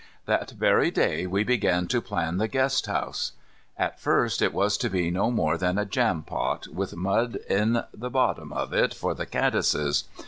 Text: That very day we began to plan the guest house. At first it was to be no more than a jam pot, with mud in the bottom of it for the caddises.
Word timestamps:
That 0.25 0.49
very 0.49 0.89
day 0.89 1.27
we 1.27 1.43
began 1.43 1.85
to 1.89 2.01
plan 2.01 2.37
the 2.37 2.47
guest 2.47 2.87
house. 2.87 3.33
At 3.77 3.99
first 3.99 4.41
it 4.41 4.51
was 4.51 4.75
to 4.77 4.89
be 4.89 5.11
no 5.11 5.29
more 5.29 5.59
than 5.59 5.77
a 5.77 5.85
jam 5.85 6.23
pot, 6.23 6.65
with 6.69 6.95
mud 6.95 7.35
in 7.47 7.83
the 7.93 8.09
bottom 8.09 8.51
of 8.51 8.73
it 8.73 8.95
for 8.95 9.13
the 9.13 9.27
caddises. 9.27 10.05